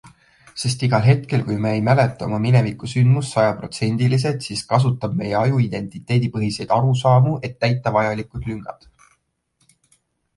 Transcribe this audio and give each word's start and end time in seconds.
Sest 0.59 0.83
igal 0.85 1.03
hetkel 1.07 1.41
kui 1.47 1.57
me 1.65 1.73
ei 1.79 1.81
mäleta 1.87 2.29
oma 2.29 2.39
minevikusündmust 2.45 3.35
sajaprotsendiliselt, 3.35 4.47
siis 4.47 4.63
kasutab 4.71 5.19
meie 5.19 5.35
aju 5.41 5.59
identiteedipõhiseid 5.65 6.73
arusaamu, 6.79 7.35
et 7.49 7.59
täita 7.67 7.93
vajalikud 7.99 8.49
lüngad. 8.53 8.89